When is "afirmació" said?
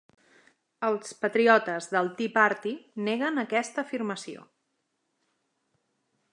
3.85-4.45